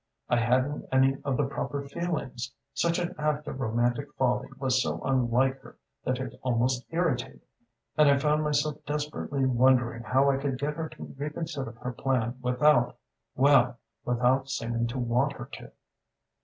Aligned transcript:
I 0.29 0.37
hadn't 0.37 0.89
any 0.91 1.17
of 1.23 1.37
the 1.37 1.45
proper 1.45 1.83
feelings. 1.83 2.55
Such 2.73 2.97
an 2.97 3.13
act 3.19 3.47
of 3.47 3.59
romantic 3.59 4.11
folly 4.15 4.49
was 4.57 4.81
so 4.81 4.99
unlike 5.03 5.59
her 5.61 5.77
that 6.05 6.17
it 6.17 6.39
almost 6.41 6.87
irritated 6.89 7.41
me, 7.41 7.67
and 7.97 8.09
I 8.09 8.17
found 8.17 8.41
myself 8.43 8.83
desperately 8.87 9.45
wondering 9.45 10.01
how 10.01 10.31
I 10.31 10.37
could 10.37 10.57
get 10.57 10.73
her 10.73 10.89
to 10.89 11.13
reconsider 11.19 11.73
her 11.83 11.91
plan 11.93 12.39
without 12.41 12.97
well, 13.35 13.77
without 14.03 14.49
seeming 14.49 14.87
to 14.87 14.97
want 14.97 15.33
her 15.33 15.45
to. 15.53 15.71